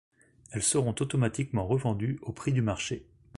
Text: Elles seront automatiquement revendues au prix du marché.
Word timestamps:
Elles 0.49 0.63
seront 0.63 0.95
automatiquement 0.99 1.67
revendues 1.67 2.17
au 2.23 2.31
prix 2.33 2.51
du 2.53 2.63
marché. 2.63 3.05